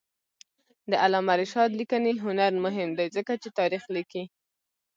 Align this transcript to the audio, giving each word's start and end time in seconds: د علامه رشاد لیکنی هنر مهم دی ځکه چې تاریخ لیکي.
د 0.91 0.93
علامه 1.03 1.33
رشاد 1.41 1.69
لیکنی 1.79 2.13
هنر 2.25 2.51
مهم 2.65 2.89
دی 2.97 3.07
ځکه 3.15 3.33
چې 3.41 3.49
تاریخ 3.59 3.83
لیکي. 3.95 4.23